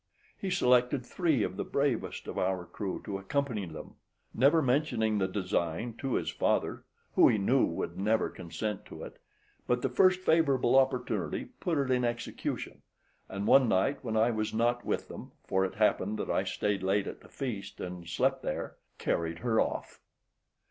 [0.35, 3.97] He selected three of the bravest of our crew to accompany them;
[4.33, 9.19] never mentioning the design to his father, who he knew would never consent to it,
[9.67, 12.81] but the first favourable opportunity, put it in execution;
[13.29, 16.81] and one night when I was not with them (for it happened that I stayed
[16.81, 19.99] late at the feast, and slept there) carried her off.